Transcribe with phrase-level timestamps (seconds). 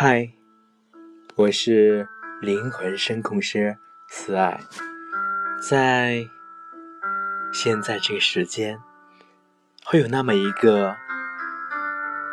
[0.00, 0.30] 嗨，
[1.34, 2.08] 我是
[2.40, 3.76] 灵魂声控师
[4.08, 4.60] 慈爱，
[5.60, 6.24] 在
[7.52, 8.78] 现在这个时间，
[9.84, 10.94] 会有那么一个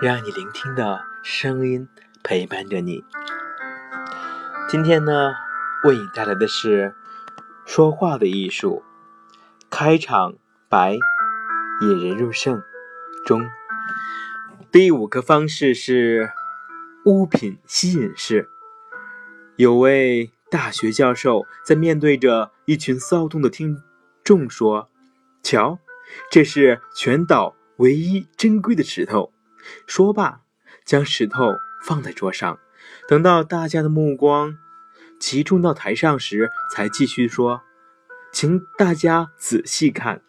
[0.00, 1.88] 让你聆听的声音
[2.22, 3.04] 陪伴着你。
[4.68, 5.32] 今天呢，
[5.82, 6.94] 为你带来的是
[7.66, 8.84] 说话的艺术。
[9.68, 10.34] 开场
[10.68, 10.96] 白，
[11.82, 12.62] 引人入胜
[13.26, 13.44] 中。
[14.70, 16.30] 第五个方式是
[17.04, 18.48] 物品吸引式。
[19.56, 23.82] 有位大学教授在面对着一群骚动的听
[24.22, 24.88] 众说
[25.42, 25.78] ：“瞧，
[26.30, 29.32] 这是全岛唯一珍贵的石头。”
[29.86, 30.42] 说罢，
[30.84, 32.58] 将石头放在桌上。
[33.08, 34.56] 等到大家的目光
[35.18, 37.62] 集中到台上时，才继续说。
[38.30, 40.22] 请大家仔细看，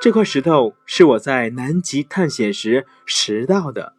[0.00, 3.94] 这块石头是我在南极探险时拾到的。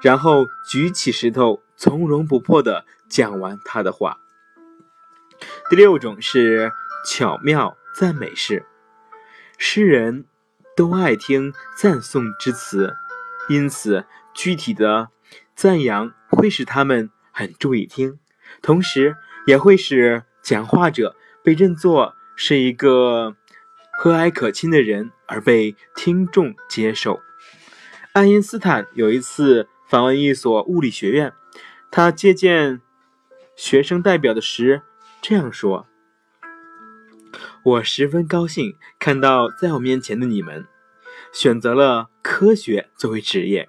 [0.00, 4.18] 然后举起石头，从容不迫地讲完他的话。
[5.68, 6.70] 第六种是
[7.06, 8.64] 巧妙赞美式，
[9.58, 10.24] 诗人
[10.76, 12.94] 都爱听赞颂之词，
[13.48, 15.08] 因此具体的
[15.54, 18.18] 赞扬会使他们很注意听，
[18.62, 21.16] 同时也会使讲话者。
[21.42, 23.36] 被认作是一个
[23.92, 27.20] 和蔼可亲的人而被听众接受。
[28.14, 31.32] 爱因斯坦有一次访问一所物理学院，
[31.92, 32.80] 他接见
[33.54, 34.82] 学生代表的时
[35.22, 35.86] 这样说
[37.62, 40.66] ：“我十分高兴看到在我面前的你们
[41.32, 43.68] 选择了科学作为职业，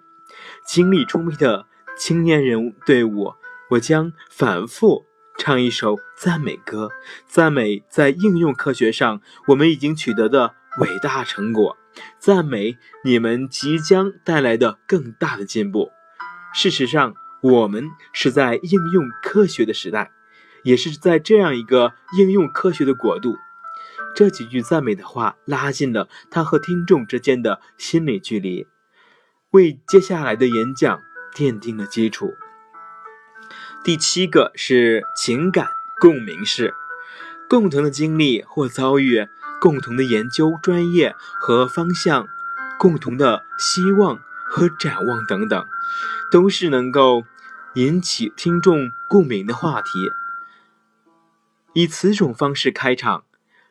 [0.66, 3.34] 精力充沛的青年人队伍，
[3.72, 5.06] 我将反复。”
[5.40, 6.90] 唱一首赞美歌，
[7.28, 11.78] 赞美在应用科学上我们已经取得的伟大成果，
[12.18, 15.92] 赞美你们即将带来的更大的进步。
[16.58, 20.10] 事实上，我们是在应用科学的时代，
[20.64, 23.38] 也是在这样一个应用科学的国度。
[24.16, 28.66] 这几句赞美的话拉近了他和听众之间的心理距离，
[29.52, 31.00] 为接下来的演讲
[31.36, 32.34] 奠定了基础。
[33.84, 35.67] 第七个是情感
[36.02, 36.73] 共鸣式，
[37.48, 39.28] 共同的经历或遭遇，
[39.62, 42.28] 共同的研究专业和方向，
[42.80, 44.20] 共同的希望
[44.50, 45.66] 和展望等等，
[46.32, 47.24] 都是能够
[47.76, 49.90] 引起听众共鸣的话题。
[51.74, 53.24] 以此种方式开场，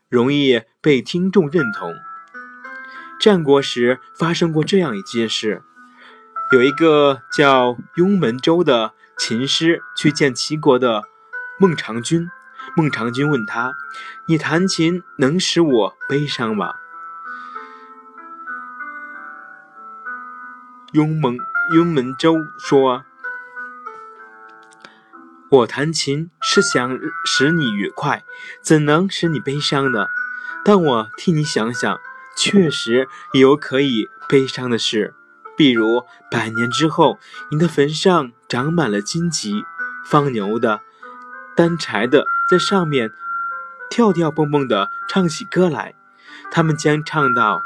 [0.08, 1.94] 容易被听众认同。
[3.18, 5.62] 战国时发生过这样一件事，
[6.52, 8.92] 有一个叫雍门州的。
[9.18, 11.02] 琴师去见齐国的
[11.58, 12.28] 孟尝君，
[12.76, 13.74] 孟尝君问他
[14.28, 16.74] ：“你弹琴能使我悲伤吗？”
[20.96, 21.36] 雍门
[21.74, 23.04] 雍门周说
[25.50, 28.24] ：“我弹琴是想使你愉快，
[28.62, 30.06] 怎能使你悲伤呢？
[30.64, 31.98] 但我替你想想，
[32.34, 35.14] 确实有可以悲伤的事。”
[35.54, 37.18] 比如，百年之后，
[37.50, 39.64] 你的坟上长满了荆棘，
[40.06, 40.80] 放牛的、
[41.54, 43.12] 担柴的在上面
[43.90, 45.94] 跳跳蹦蹦的唱起歌来，
[46.50, 47.60] 他们将唱到：“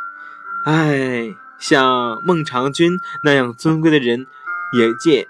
[0.66, 4.26] 哎，像孟尝君那样尊贵的人，
[4.76, 5.26] 也竟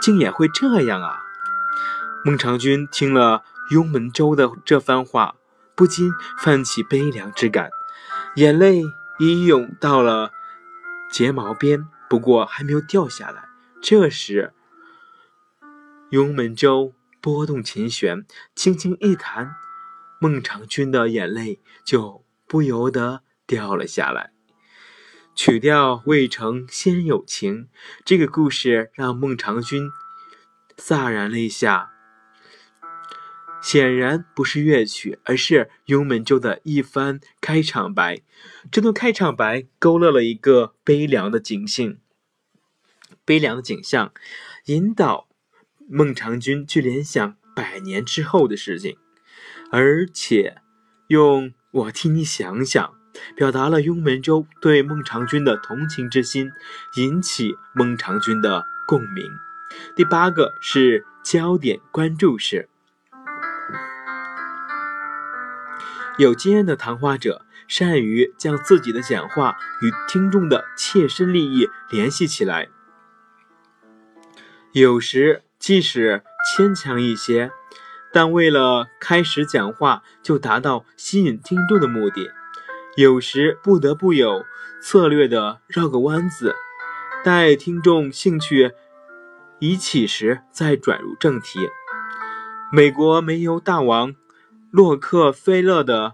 [0.00, 1.18] 竟也会这样啊！”
[2.24, 5.34] 孟尝君听了雍门州的这番话，
[5.74, 7.70] 不禁泛起悲凉之感，
[8.36, 8.82] 眼泪
[9.18, 10.30] 已涌到了
[11.10, 11.88] 睫毛边。
[12.08, 13.44] 不过还没有掉下来。
[13.80, 14.52] 这时，
[16.10, 18.26] 雍门州拨动琴弦，
[18.56, 19.54] 轻轻一弹，
[20.18, 24.32] 孟尝君的眼泪就不由得掉了下来。
[25.42, 27.68] 曲调未成先有情，
[28.04, 29.88] 这个故事让孟尝君
[30.76, 31.92] 潸然泪下。
[33.62, 38.20] 显然不是乐曲，而是雍门州的一番开场白。
[38.70, 41.96] 这段开场白勾勒了一个悲凉的景象，
[43.24, 44.12] 悲凉的景象，
[44.66, 45.26] 引导
[45.88, 48.98] 孟尝君去联想百年之后的事情，
[49.72, 50.58] 而且
[51.08, 52.92] 用“我替你想想”
[53.36, 56.50] 表达了雍门州对孟尝君的同情之心，
[56.96, 59.30] 引起孟尝君的共鸣。
[59.94, 62.68] 第八个是焦点关注式。
[66.18, 72.68] 有经验的谈话者善于将自己的讲话与听众的切身利益联系起来，
[74.72, 77.52] 有时即使牵强一些，
[78.12, 82.32] 但为了开始讲话就达到吸引听众的目的，
[83.00, 84.44] 有时不得不有
[84.82, 86.54] 策略的绕个弯子，
[87.24, 88.72] 待听众兴趣
[89.58, 91.60] 已起时再转入正题。
[92.70, 94.14] 美国煤油大王
[94.70, 96.12] 洛克菲勒的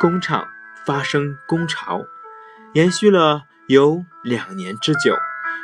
[0.00, 0.48] 工厂
[0.86, 2.06] 发生工潮，
[2.72, 5.14] 延续了有两年之久，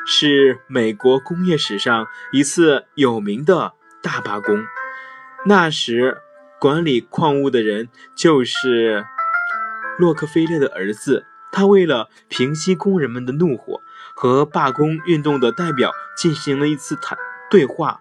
[0.06, 3.72] 是美国工业史上一次有名的
[4.02, 4.62] 大罢工。
[5.46, 6.18] 那时
[6.60, 9.06] 管理矿物的人就是
[9.98, 13.80] 洛克菲勒的儿子，他为了平息工人们的怒火，
[14.14, 17.16] 和罢工运动的代表进行了一次谈
[17.50, 18.00] 对话。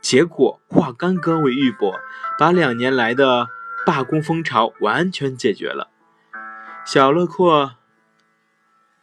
[0.00, 1.92] 结果化干戈为玉帛，
[2.38, 3.48] 把两年来的
[3.84, 5.90] 罢工风潮完全解决了。
[6.86, 7.72] 小洛克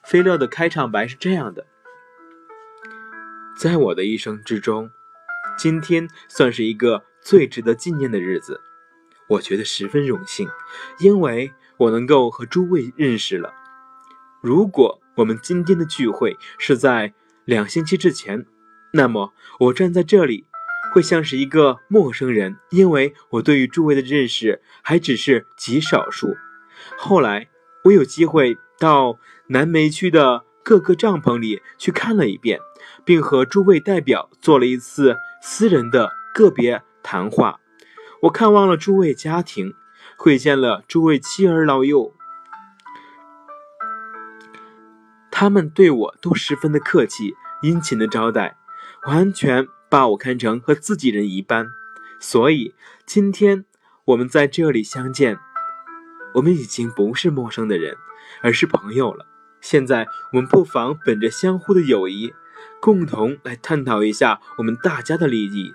[0.04, 1.68] 菲勒的开场白是这样的：
[3.58, 4.90] 在我的一生之中，
[5.58, 8.62] 今天算是一个最值得纪念的日子，
[9.28, 10.48] 我觉得十分荣幸，
[11.00, 13.54] 因为我能够和诸位认识了。
[14.42, 17.14] 如果我们今天的聚会是在
[17.46, 18.46] 两星期之前，
[18.94, 20.46] 那么我站在这里。
[20.94, 26.38] 会像是一个陌生人，因为我对于诸位的认识还只是极少数。
[26.98, 27.50] 后来
[27.84, 32.62] 我有机会到南梅区的各个帐篷里去看了一遍，
[33.04, 37.60] 并和诸位代表做了一次私人的个别谈话。
[38.22, 39.74] 我看望了诸位家庭，
[40.18, 42.14] 会见了诸位妻儿老幼，
[45.32, 48.58] 他们对我都十分的客气，殷勤的招待，
[49.08, 49.68] 完全。
[49.88, 51.68] 把我看成和自己人一般，
[52.20, 52.74] 所以
[53.06, 53.64] 今天
[54.06, 55.38] 我们在这里相见，
[56.34, 57.96] 我们已经不是陌生的人，
[58.42, 59.26] 而是朋友了。
[59.62, 62.34] 现在我们不妨本着相互的友谊，
[62.82, 65.72] 共同来探讨一下我们大家的利益，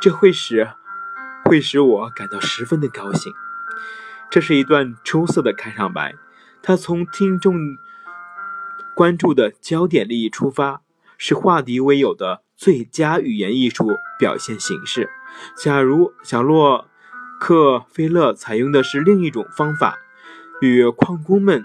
[0.00, 0.68] 这会使
[1.44, 3.32] 会使我感到十分的高兴。
[4.30, 6.14] 这是一段出色的开场白，
[6.62, 7.56] 他从听众
[8.94, 10.82] 关注的焦点利益出发，
[11.18, 12.42] 是化敌为友的。
[12.60, 13.88] 最佳语言艺术
[14.18, 15.08] 表现形式。
[15.56, 16.90] 假如小洛
[17.40, 19.98] 克菲勒采用的是另一种方法，
[20.60, 21.64] 与矿工们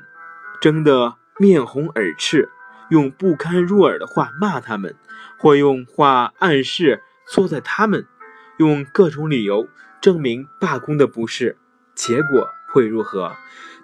[0.61, 2.49] 争得面红耳赤，
[2.87, 4.95] 用不堪入耳的话骂他们，
[5.37, 8.07] 或用话暗示错在他们，
[8.55, 9.67] 用各种理由
[9.99, 11.57] 证明罢工的不是，
[11.95, 13.35] 结果会如何？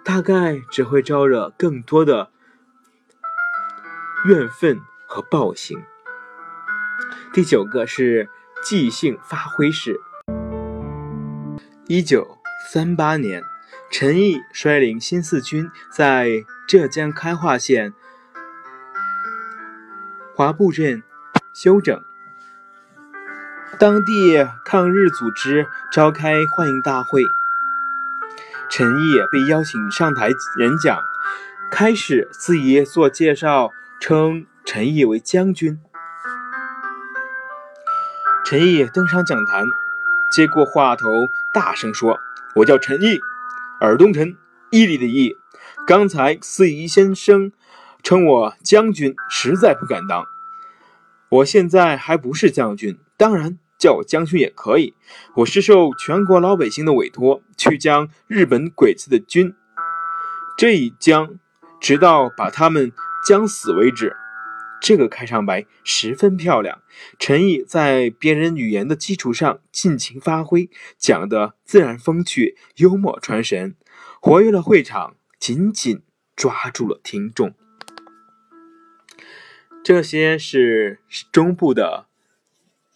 [0.04, 2.28] 大概只会招惹更多的
[4.26, 5.82] 怨愤和暴行。
[7.32, 8.28] 第九个是
[8.62, 9.98] 即兴发挥式。
[11.86, 12.38] 一九
[12.70, 13.42] 三八年，
[13.90, 17.92] 陈毅率领新四军在浙江开化县
[20.34, 21.02] 华埠镇
[21.54, 22.02] 休整，
[23.78, 27.24] 当地抗日组织召开欢迎大会，
[28.74, 30.98] 陈毅被邀请上台演讲，
[31.70, 33.70] 开始自己做介绍，
[34.00, 35.78] 称陈毅为将军。
[38.46, 39.66] 陈毅登上讲坛，
[40.34, 41.06] 接过话头，
[41.52, 42.18] 大声说
[42.56, 43.20] ：“我叫陈毅，
[43.78, 44.38] 尔东陈，
[44.70, 45.36] 毅力的毅。
[45.86, 47.52] 刚才司仪先生
[48.02, 50.24] 称我将军，实在不敢当。
[51.28, 54.94] 我现在还不是将军，当然叫我将军也可以。
[55.34, 59.56] 我是受全国老百姓的委托，去将日本鬼子的军，
[60.56, 61.40] 这一将，
[61.80, 62.92] 直到把他们
[63.26, 64.14] 将死为止。”
[64.80, 66.80] 这个开场白十分漂亮，
[67.18, 73.74] 陈毅在别人语言的基础上尽情发挥，讲的自然风趣、幽默传神，
[74.20, 76.02] 活跃了会场，紧紧
[76.36, 77.52] 抓住了听众。
[79.82, 81.00] 这些是
[81.32, 82.06] 中部的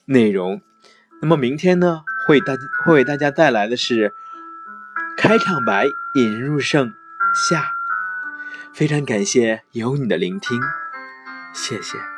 [0.06, 0.60] 内容，
[1.20, 4.14] 那么明天呢，会大家会为大家带来的是
[5.16, 6.92] 开场白引人入胜
[7.34, 7.72] 下，
[8.72, 10.60] 非常感谢有你的聆听。
[11.54, 12.15] 谢谢。